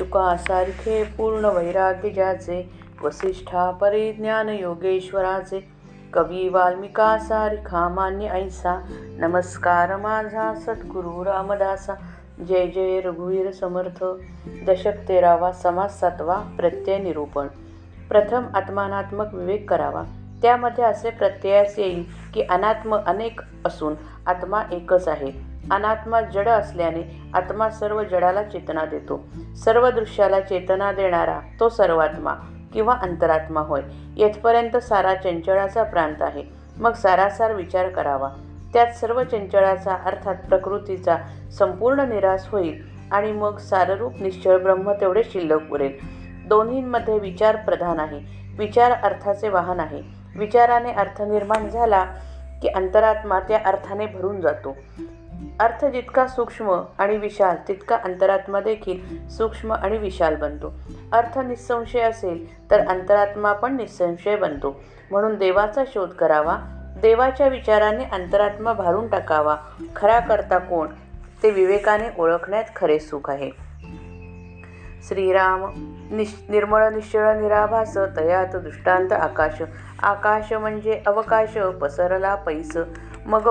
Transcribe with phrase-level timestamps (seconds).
[0.00, 2.70] शुकासारखे पूर्ण वैराग्य ज्याचे
[3.04, 5.68] वसिष्ठा परिज्ञान योगेश्वराचे
[6.12, 8.84] कवी वाल्मिकासारखा मान्य ऐसा
[9.18, 11.94] नमस्कार माझा सद्गुरु रामदासा
[12.48, 14.04] जय जय रघुवीर समर्थ
[14.66, 17.46] दशक तेरावा समास सातवा प्रत्यय निरूपण.
[18.08, 20.02] प्रथम आत्मानात्मक विवेक करावा.
[20.42, 22.04] त्यामध्ये असे प्रत्ययास येईल
[22.34, 23.94] की अनात्म अनेक असून
[24.26, 25.49] आत्मा एकच आहे.
[25.70, 29.28] अनात्मा जड असल्याने आत्मा सर्व जडाला चेतना देतो.
[29.64, 32.34] सर्व दृश्याला चेतना देणारा तो सर्वात्मा
[32.72, 33.80] किंवा अंतरात्मा होय.
[34.16, 36.42] येथपर्यंत सारा चंचळाचा प्रांत आहे.
[36.76, 38.28] मग सारासार विचार करावा.
[38.72, 41.16] त्यात सर्व चंचळाचा अर्थात प्रकृतीचा
[41.52, 42.82] संपूर्ण निराश होईल
[43.12, 45.92] आणि मग साररूप निश्चळ ब्रह्म तेवढे शिल्लक उरेल
[46.48, 48.20] दोन्हींमध्ये विचार प्रधान आहे.
[48.58, 50.02] विचार अर्थाचे वाहन आहे.
[50.36, 52.04] विचाराने अर्थ निर्माण झाला
[52.62, 54.76] की अंतरात्मा त्या अर्थाने भरून जातो.
[55.60, 60.74] अर्थ जितका सूक्ष्म आणि विशाल तितका अंतरात्मा देखील सूक्ष्म आणि विशाल बनतो.
[61.12, 64.80] अर्थ निसंशय असेल तर अंतरात्मा पण निसंशय बनतो.
[65.10, 66.58] म्हणून देवाचा शोध करावा
[67.02, 69.56] देवाच्या विचाराने अंतरात्मा भारून टाकावा.
[69.96, 70.88] खरा करता कोण
[71.42, 73.50] ते विवेकाने ओळखण्यात खरे सुख आहे.
[75.08, 75.64] श्रीराम
[76.16, 79.62] निश निर्मळ निश्चळ निराभास तयात दृष्टांत आकाश.
[80.02, 82.78] आकाश म्हणजे अवकाश पसरला पैस.
[83.26, 83.50] मग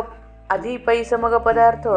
[0.50, 1.88] आधी पैसमग पदार्थ.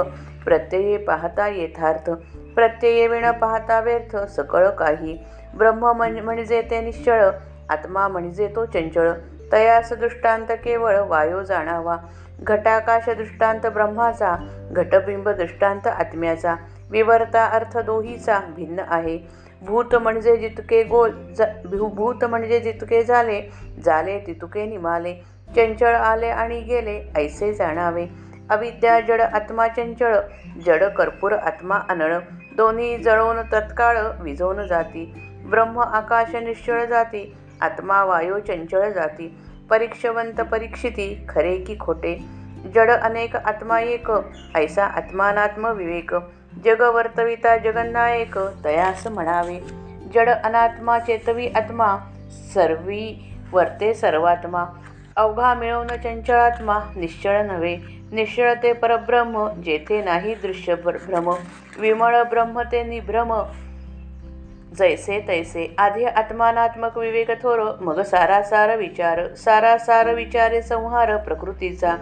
[0.45, 2.11] प्रत्यये पाहता येथार्थ
[2.55, 5.17] प्रत्यये विण पाहता व्यर्थ सकळ काही.
[5.55, 5.92] ब्रह्म
[6.25, 7.31] म्हणजे ते निश्चळ
[7.70, 9.11] आत्मा म्हणजे तो चंचळ.
[9.53, 11.97] तयास दृष्टांत केवळ वायो जाणावा.
[12.42, 14.34] घटाकाश दृष्टांत ब्रह्माचा
[14.72, 16.55] घटबिंब दृष्टांत आत्म्याचा.
[16.91, 19.19] विवर्ता अर्थ दोहीचा भिन्न आहे.
[19.62, 21.42] भूत म्हणजे जितके गोल ज
[21.94, 23.41] भूत म्हणजे जितके झाले
[23.84, 25.14] झाले तितके निमाले.
[25.56, 28.06] चंचळ आले आणि गेले ऐसे जाणावे.
[28.53, 30.17] अविद्या जड आत्मा चंचळ
[30.67, 32.19] जड कर्पूर आत्मा अनळ.
[32.56, 35.04] दोन्ही जळवून तत्काळ विझवून जाती.
[35.50, 37.37] ब्रह्म आकाश निश्चळ जाती.
[37.60, 39.38] आत्मा वायू चंचळ जाती.
[39.71, 42.19] परीक्षवंत परीक्षिती खरे की खोटे.
[42.75, 44.09] जड अनेक आत्मा एक
[44.54, 46.15] ऐसा आत्मानात्म विवेक.
[46.65, 49.60] जग वर्तविता जगन्नायक तयास म्हणावे.
[50.15, 51.97] जड अनात्मा चेतवी आत्मा
[52.54, 54.65] सर्वी वर्ते सर्वात्मा.
[55.17, 57.78] अवघा मिळवून चंचळात्मा निश्चळ नव्हे.
[58.12, 61.34] निश्चळ ते परब्रह्म जेथे नाही दृश्य भ्रम.
[61.78, 63.43] विमळ ब्रह्म ते निभ्रम.
[64.78, 65.75] जैसे तैसे.
[65.78, 69.34] आधी आत्मानात्मक विवेक थोर मग सारासार विचार.
[69.34, 71.97] सारासार विचारे संहार प्रकृतीचा.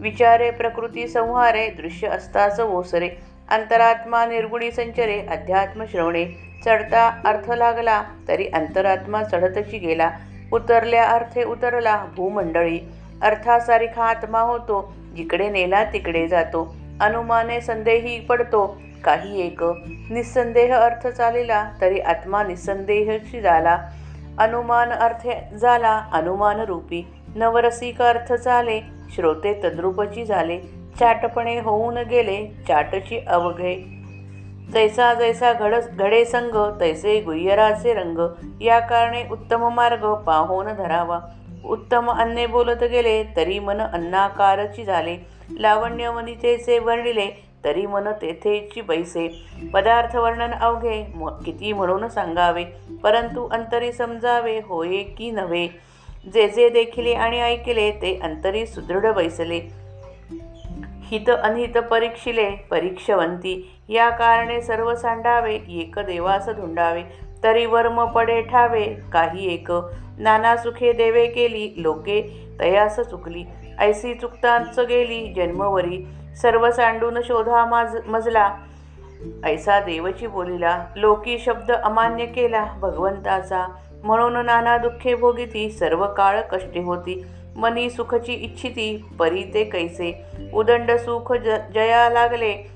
[0.00, 3.10] विचारे प्रकृती संहारे दृश्य असताच ओसरे.
[3.48, 6.24] अंतरात्मा निर्गुणी संचरे अध्यात्म श्रवणे.
[6.64, 10.10] चढता अर्थ लागला तरी अंतरात्मा चढतची गेला.
[10.56, 12.78] उतरल्या अर्थे उतरला भूमंडळी.
[13.22, 16.74] अर्थासारिखा आत्मा होतो जिकडे नेला तिकडे जातो.
[17.00, 19.62] अनुमाने संदेही पडतो काही एक.
[20.10, 23.78] निसंदेह अर्थ चालेला तरी आत्मा निसंदेहशी झाला.
[24.38, 27.06] अनुमान अर्थ झाला अनुमान रूपी.
[27.34, 28.80] नवरसिक अर्थ झाले
[29.14, 30.58] श्रोते तद्रूपची झाले.
[30.98, 33.95] चाटपणे होऊन गेले चाटची अवघे.
[34.72, 38.18] जैसा जैसा घड घडे संग तैसे गुह्यराचे रंग।
[38.62, 41.20] या कारणे उत्तम मार्ग पाहून धरावा।
[41.64, 45.16] उत्तम अन्ने बोलत गेले तरी मन अन्नाकारची झाले.
[45.60, 47.26] लावण्य वनितेचे वर्णिले
[47.64, 49.28] तरी मन तेथेची बैसे
[49.72, 51.02] पदार्थ वर्णन अवघे
[51.44, 52.64] किती म्हणून सांगावे?
[53.02, 55.68] परंतु अंतरी समजावे होये की नव्हे?
[56.34, 59.60] जे जे देखिले आणि ऐकले ते अंतरी सुदृढ बैसले.
[61.06, 63.80] हित अनहित परीक्षिले परीक्षवंती.
[63.88, 67.02] या कारणे सर्व सांडावे एक देवास धुंडावे.
[67.42, 69.72] तरी वर्म पडे ठावे काही एक.
[70.18, 73.44] नाना सुखे देवे केली लोके तयास चुकली.
[73.78, 76.06] ऐसी चुकतांच गेली जन्मवरी.
[76.42, 78.54] सर्व सांडून शोधा माज मजला.
[79.44, 83.66] ऐसा देवची बोलिला लोकी शब्द अमान्य केला भगवंताचा.
[84.04, 87.26] म्हणून नाना दुःखे भोगिती सर्व काळ कष्टे होती.
[87.56, 90.12] मनी सुखची इच्छिती परी ते कैसे?
[90.54, 92.70] उदंड सुख ज जया लागले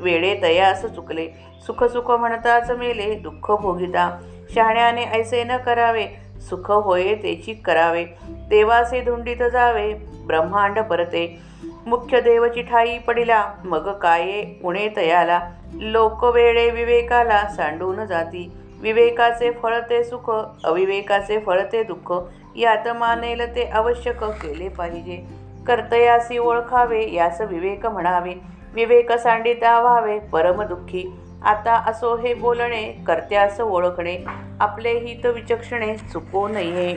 [0.00, 1.28] वेळे तयास चुकले.
[1.66, 4.20] सुख सुख म्हणताच मेले दुःख भोगिता.
[4.54, 6.06] शहाण्याने ऐसे न करावे
[6.40, 8.04] सुख होये तेची करावे.
[8.48, 9.94] देवासे धुंडीत जावे
[10.26, 11.38] ब्रह्मांड परते.
[11.86, 15.40] मुख्य देवची ठाई पडिला मग काये उणे तयाला.
[15.74, 18.52] लोक वेळे विवेकाला सांडून जाती.
[18.80, 20.30] विवेकाचे फळ ते सुख
[20.64, 22.12] अविवेकाचे फळ ते दुःख
[22.56, 25.40] यात मानेल ते आवश्यक केले पाहिजे.
[25.66, 28.34] कर्तयासी ओळखावे यास विवेक म्हणावे.
[28.74, 31.12] विवेक सांडिता व्हावे परम दुःखी.
[31.42, 34.18] आता असो हे बोलणे कर्त्यास ओळखणे.
[34.60, 36.96] आपले हित विचक्षणे चुको नये.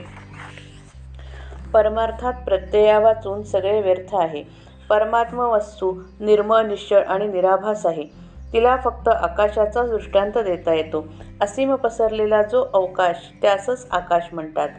[1.73, 4.43] परमार्थात प्रत्यया वाचून सगळे व्यर्थ आहे.
[4.89, 8.03] परमात्म वस्तू निर्मळ निश्चळ आणि निराभास आहे.
[8.53, 11.05] तिला फक्त आकाशाचा दृष्टांत देता येतो.
[11.41, 14.69] असीम पसरलेला जो अवकाश त्यासच आकाश म्हणतात.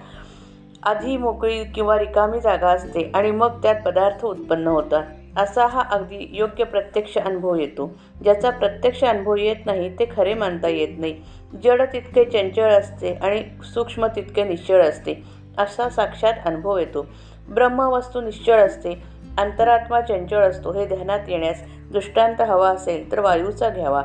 [0.82, 5.02] आधी मोकळी किंवा रिकामी जागा असते आणि मग त्यात पदार्थ उत्पन्न होतात.
[5.36, 7.98] असा हा अगदी योग्य प्रत्यक्ष अनुभव येतो.
[8.24, 11.22] ज्याचा प्रत्यक्ष अनुभव येत नाही ते खरे मानता येत नाही.
[11.64, 15.22] जड तितके चंचळ असते आणि सूक्ष्म तितके निश्चळ असते.
[15.58, 17.06] असा साक्षात अनुभव येतो.
[17.48, 19.13] ब्रह्मवस्तू निश्चळ असते.
[19.38, 24.02] अंतरात्मा चंचळ असतो हे ध्यानात येण्यास दृष्टांत हवा असेल तर वायूचा घ्यावा.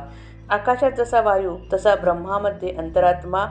[0.50, 3.46] आकाशात जसा वायू तसा ब्रह्मामध्ये अंतरात्मा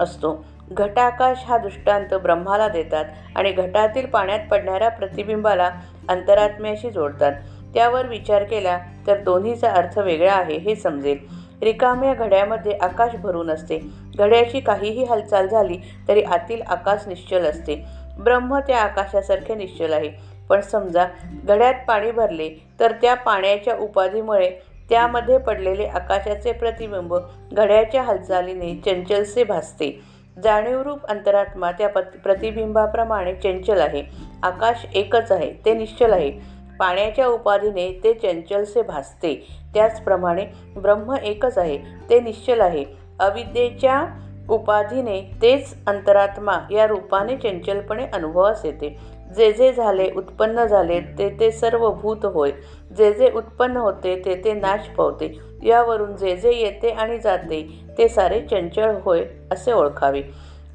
[0.00, 0.44] असतो.
[0.72, 3.04] घटाकाश हा दृष्टांत ब्रह्माला देतात
[3.36, 5.70] आणि घटातील पाण्यात पडणाऱ्या प्रतिबिंबाला
[6.08, 7.32] अंतरात्म्याशी जोडतात.
[7.74, 11.18] त्यावर विचार केला तर दोन्हीचा अर्थ वेगळा आहे हे समजेल.
[11.62, 13.78] रिकाम्या घड्यामध्ये आकाश भरून असते.
[14.18, 15.78] घड्याची काहीही हालचाल झाली
[16.08, 17.84] तरी आतील आकाश निश्चल असते.
[18.18, 20.39] ब्रह्म त्या आकाशासारखे निश्चल आहे.
[20.50, 21.06] पण समजा
[21.44, 22.48] घड्यात पाणी भरले
[22.80, 24.50] तर त्या पाण्याच्या उपाधीमुळे
[24.88, 27.14] त्यामध्ये पडलेले आकाशाचे प्रतिबिंब
[27.52, 30.00] घड्याच्या हालचालीने चंचलसे भासते.
[30.42, 34.02] जाणीवरूप अंतरात्मा त्या पत प्रतिबिंबाप्रमाणे चंचल आहे.
[34.42, 36.30] आकाश एकच आहे ते निश्चल आहे.
[36.78, 39.34] पाण्याच्या उपाधीने ते चंचलसे भासते.
[39.74, 40.46] त्याचप्रमाणे
[40.76, 41.78] ब्रह्म एकच आहे
[42.10, 42.84] ते निश्चल आहे.
[43.20, 44.04] अविद्येच्या
[44.48, 48.96] उपाधीने तेच अंतरात्मा या रूपाने चंचलपणे अनुभवास येते.
[49.36, 52.50] जे जे झाले उत्पन्न झाले ते ते सर्व भूत होय.
[52.96, 55.38] जे जे उत्पन्न होते ते ते नाश पावते.
[55.62, 60.22] यावरून जे जे येते आणि जाते ते सारे चंचळ होय असे ओळखावे.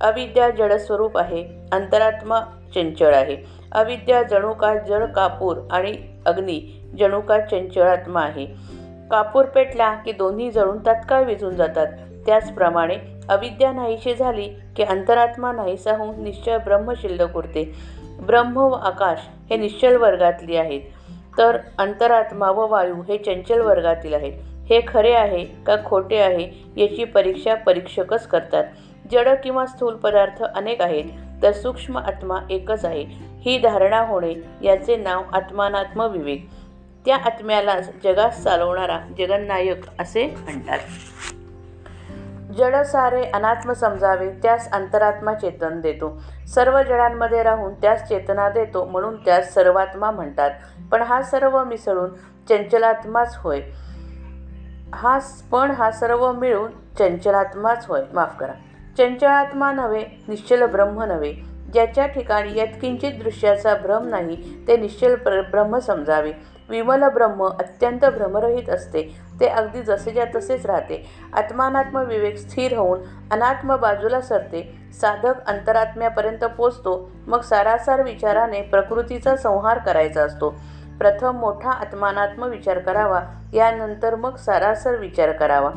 [0.02, 2.40] अविद्या जडस्वरूप आहे अंतरात्मा
[2.76, 3.38] चंचळ आहे.
[3.72, 5.94] अविद्या जणू का जड कापूर आणि
[6.26, 8.46] अग्नी जणू का चंचळात्मा आहे.
[9.12, 11.88] कापूर पेटला की दोन्ही जळून तात्काळ विझून जातात.
[12.26, 12.96] त्याचप्रमाणे
[13.30, 17.95] अविद्या नाहीशी झाली की अंतरात्मा नाहीसा होऊन निश्चय ब्रह्म शिल्लक उरते.
[18.22, 19.20] ब्रह्म व आकाश
[19.50, 20.82] हे निश्चल वर्गातली आहेत.
[21.38, 24.34] तर अंतरात्मा व वायू हे चंचल वर्गातील आहेत.
[24.70, 28.64] हे खरे आहे का खोटे आहे याची परीक्षा परीक्षकच करतात.
[29.12, 31.06] जड किंवा स्थूल पदार्थ अनेक आहेत
[31.44, 33.06] तर सूक्ष्म आत्मा एकच आहे.
[33.42, 34.34] ही धारणा होणे
[34.64, 36.48] याचे नाव आत्मानात्म विवेक.
[37.06, 40.80] त्या आत्म्यालाच जगास चालवणारा जगन्नायक असे म्हणतात.
[42.58, 46.22] जड सारे अनात्म समजावे त्यास अंतरात्मा चेतन देतो.
[46.48, 50.52] सर्व जडांमध्ये राहून त्यास चेतना देतो म्हणून त्यास सर्वात्मा म्हणतात.
[50.92, 52.10] पण हा सर्व मिसळून
[52.50, 53.62] चंचलात्माच होय.
[54.94, 55.20] हा
[55.52, 58.02] पण हा सर्व मिळून चंचलात्माच होय.
[58.14, 58.54] माफ करा.
[58.98, 61.34] चंचलात्मा नव्हे निश्चल ब्रह्म नव्हे.
[61.74, 65.16] ज्याच्या ठिकाणी यत्किंचित दृश्याचा भ्रम नाही ते निश्चल
[65.52, 66.32] ब्रह्म समजावे.
[66.70, 69.16] विमल ब्रह्म अत्यंत भ्रमरहित असते.
[69.40, 71.06] ते अगदी जसेच्या तसेच राहते.
[71.34, 73.00] आत्मानात्म विवेक स्थिर होऊन
[73.32, 74.76] अनात्म बाजूला सरते.
[75.02, 77.12] साधक अंतरात्म्यापर्यंत पोचतो.
[77.28, 80.56] मग सारासार विचाराने प्रकृतीचा संहार करायचा असतो.
[81.00, 83.22] प्रथम मोठा आत्मानात्म विचार करावा.
[83.54, 85.72] यानंतर मग सारासर विचार करावा.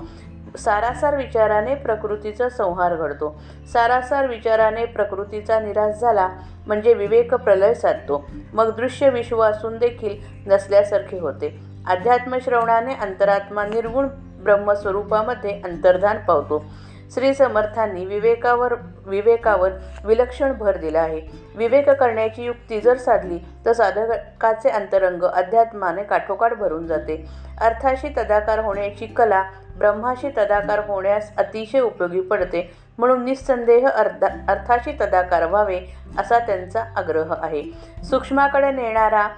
[0.56, 3.40] सारासार विचाराने प्रकृतीचा संहार घडतो.
[3.72, 6.28] सारासार विचाराने प्रकृतीचा निराश झाला
[6.66, 8.30] म्हणजे विवेक प्रलय साधतो.
[8.52, 10.16] मग दृश्य विश्व असून देखील
[10.46, 11.60] नसल्यासारखे होते.
[11.86, 14.08] अध्यात्मश्रवणाने अंतरात्मा निर्गुण
[14.44, 16.64] ब्रह्मस्वरूपामध्ये अंतर्धान पावतो.
[17.14, 18.74] श्री समर्थांनी विवेकावर
[19.06, 19.70] विवेकावर
[20.04, 21.20] विलक्षण भर दिला आहे.
[21.56, 27.24] विवेक करण्याची युक्ती जर साधली तर साधकाचे अंतरंग अध्यात्माने काठोकाठ भरून जाते.
[27.60, 29.42] अर्थाशी तदाकार होण्याची कला
[29.78, 32.70] ब्रह्माशी तदाकार होण्यास अतिशय उपयोगी पडते.
[32.98, 35.80] म्हणून निस्संदेह अर्धा अर्थाशी तदाकार व्हावे
[36.18, 37.62] असा त्यांचा आग्रह आहे.
[38.04, 39.28] सूक्ष्माकडे नेणारा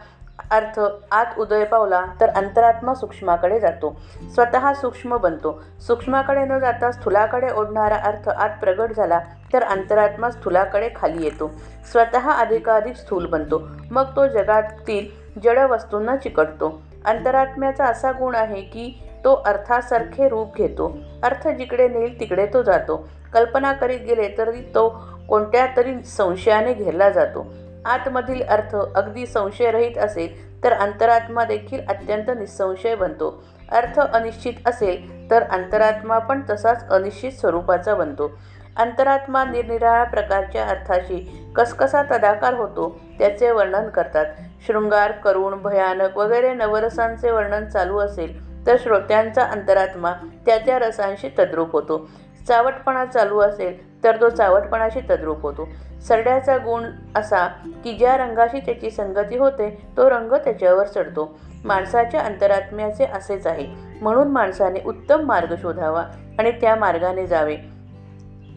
[0.51, 0.81] अर्थ
[1.13, 4.01] आत उदय पावला तर अंतरात्मा सूक्ष्माकडे जातो.
[4.35, 5.63] स्वतः सूक्ष्म बनतो.
[5.81, 9.21] सूक्ष्माकडे न जाता स्थूलाकडे ओढणारा अर्थ आत प्रगट झाला
[9.53, 11.51] तर अंतरात्मा स्थूलाकडे खाली येतो.
[11.93, 13.63] स्वतः अधिकाधिक स्थूल बनतो.
[13.91, 15.07] मग तो जगातील
[15.41, 16.83] जड वस्तूंना चिकटतो.
[17.05, 20.99] अंतरात्म्याचा असा गुण आहे की तो अर्थासारखे रूप घेतो.
[21.23, 23.09] अर्थ जिकडे नेईल तिकडे तो जातो.
[23.33, 24.89] कल्पना करीत गेले तरी तो
[25.29, 27.47] कोणत्या तरी संशयाने घेरला जातो.
[27.85, 33.43] आतमधील अर्थ अगदी संशयरहित असेल तर अंतरात्मा देखील अत्यंत निसंशय बनतो.
[33.73, 38.31] अर्थ अनिश्चित असेल तर अंतरात्मा पण तसाच अनिश्चित स्वरूपाचा बनतो.
[38.77, 44.27] अंतरात्मा निरनिराळ्या प्रकारच्या अर्थाशी कसकसा तदाकार होतो त्याचे वर्णन करतात.
[44.67, 50.13] शृंगार करुण भयानक वगैरे नवरसांचे वर्णन चालू असेल तर श्रोत्यांचा अंतरात्मा
[50.47, 52.09] त्या त्या रसांशी तद्रूप होतो.
[52.49, 55.69] चावटपणा चालू असेल तर तो चावटपणाशी तद्रूप होतो.
[56.09, 57.47] सरड्याचा गुण असा
[57.85, 61.39] की ज्या रंगाशी त्याची संगती होते तो रंग त्याच्यावर चढतो.
[61.65, 63.67] माणसाच्या अंतरात्म्याचे असेच आहे.
[64.03, 66.05] म्हणून माणसाने उत्तम मार्ग शोधावा
[66.39, 67.57] आणि त्या मार्गाने जावे.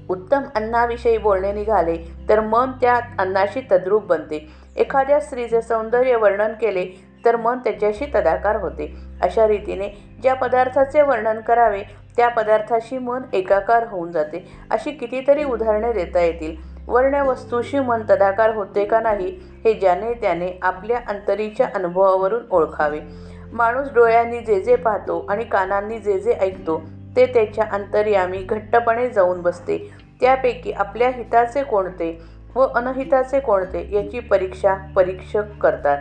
[0.10, 1.98] उत्तम अन्नाविषयी बोलणे निघाले
[2.30, 4.50] तर मन त्या अन्नाशी तद्रूप बनते.
[4.78, 6.86] एखाद्या स्त्रीचे सौंदर्य वर्णन केले
[7.26, 8.96] तर मन त्याच्याशी तदाकार होते.
[9.22, 11.84] अशा रीतीने ज्या पदार्थाचे वर्णन करावे
[12.18, 14.52] त्या पदार्थाशी मन एकाकार होऊन जाते.
[14.72, 16.73] अशी कितीतरी उदाहरणे देता येतील.
[16.88, 19.28] वर्ण्यवस्तूशी मन तदाकार होते का नाही
[19.66, 23.00] हे ज्याने त्याने आपल्या अंतरीच्या अनुभवावरून ओळखावे.
[23.54, 26.82] माणूस डोळ्यांनी जे जे पाहतो आणि कानांनी जे जे ऐकतो
[27.16, 29.78] ते त्याच्या अंतर्यामी घट्टपणे जाऊन बसते.
[30.22, 32.22] त्यापैकी आपल्या हिताचे कोणते
[32.56, 35.98] व अनहिताचे कोणते याची परीक्षा परीक्षक करतात.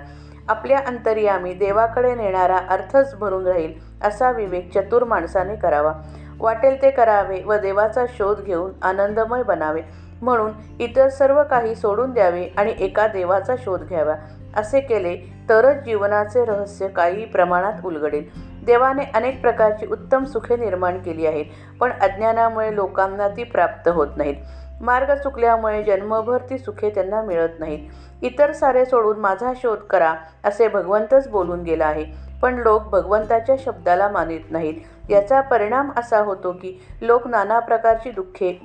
[0.49, 3.73] आपल्या अंतर्यामी देवाकडे नेणारा अर्थच भरून राहील
[4.03, 5.93] असा विवेक चतुर माणसाने करावा.
[6.39, 9.83] वाटेल ते करावे व देवाचा शोध घेऊन आनंदमय बनावे.
[10.23, 14.15] म्हणून इतर सर्व काही सोडून द्यावे आणि एका देवाचा शोध घ्यावा.
[14.57, 15.17] असे केले
[15.49, 18.25] तरच जीवनाचे रहस्य काही प्रमाणात उलगडेल.
[18.67, 21.45] देवाने अनेक प्रकारची उत्तम सुखे निर्माण केली आहेत
[21.81, 24.35] पण अज्ञानामुळे लोकांना ती प्राप्त होत नाहीत.
[24.81, 27.89] मार्ग चुकल्यामुळे जन्मभर ती सुखे त्यांना मिळत नाहीत.
[28.23, 30.15] इतर सारे सोडून माझा शोध करा
[30.45, 32.05] असे भगवंतच बोलून गेला आहे.
[32.43, 34.75] पण लोक भगवंताच्या शब्दाला मानित नाहीत.
[35.11, 38.61] याचा परिणाम असा होतो की लोक नाना प्रकारची दुःखे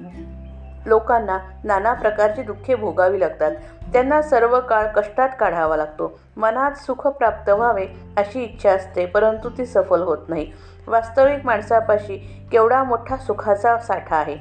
[0.87, 3.51] लोकांना नाना प्रकारची दुःखे भोगावी लागतात.
[3.93, 6.19] त्यांना सर्व काळ कष्टात काढावा लागतो.
[6.37, 10.51] मनात सुख प्राप्त व्हावे अशी इच्छा असते परंतु ती सफल होत नाही.
[10.87, 14.37] वास्तविक माणसापाशी केवढा मोठा सुखाचा साठा आहे.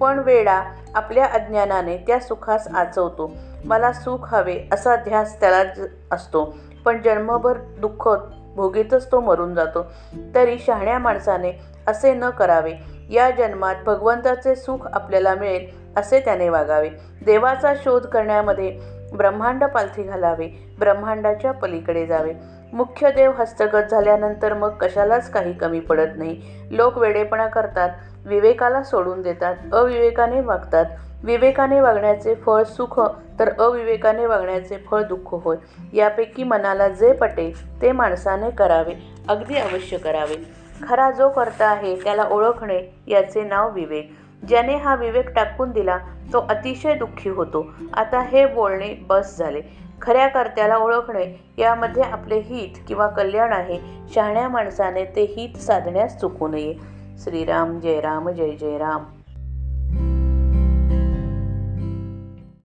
[0.00, 3.30] पण वेळा आपल्या अज्ञानाने त्या सुखास आचवतो.
[3.64, 6.56] मला सुख हवे असा ध्यास त्याला असतो.
[6.84, 8.08] पण जन्मभर दुःख
[8.56, 9.86] भोगीतच तो मरून जातो.
[10.34, 11.52] तरी शहाण्या माणसाने
[11.86, 12.74] असे न करावे.
[13.10, 16.88] या जन्मात भगवंताचे सुख आपल्याला मिळेल असे त्याने वागावे.
[17.24, 18.78] देवाचा शोध करण्यामध्ये
[19.14, 20.46] ब्रह्मांड पालथी घालावे
[20.78, 22.32] ब्रह्मांडाच्या पलीकडे जावे.
[22.72, 26.40] मुख्य देव हस्तगत झाल्यानंतर मग कशालाच काही कमी पडत नाही.
[26.70, 27.90] लोक वेडेपणा करतात
[28.26, 30.84] विवेकाला सोडून देतात अविवेकाने वागतात.
[31.24, 33.00] विवेकाने वागण्याचे फळ सुख
[33.38, 35.56] तर अविवेकाने वागण्याचे फळ दुःख होय.
[35.92, 38.94] यापैकी मनाला जे पटेल ते माणसाने करावे
[39.28, 40.59] अगदी अवश्य करावे.
[40.88, 44.16] खरा जो करता आहे त्याला ओळखणे याचे नाव विवेक.
[44.48, 45.98] ज्याने हा विवेक टाकून दिला
[46.32, 47.66] तो अतिशय दुःखी होतो.
[47.94, 49.62] आता हे बोलणे बस झाले.
[50.02, 53.78] खऱ्या कर्त्याला ओळखणे यामध्ये आपले हित किंवा कल्याण आहे.
[54.14, 56.74] शहाण्या माणसाने ते हित साधण्यास चुकू नये.
[57.18, 59.04] श्रीराम जय राम जय जय राम.